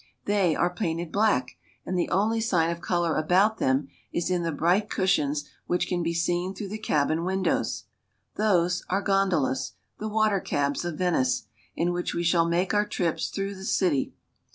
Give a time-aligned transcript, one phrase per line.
[0.25, 4.51] They are painted black, and the only sign of color about them is in the
[4.51, 7.83] bright cushions which can be seen through the cabin windows.
[8.35, 11.43] Those are gondolas, the water cabs of Venice,
[11.75, 14.15] in which we shall make our trips through the city.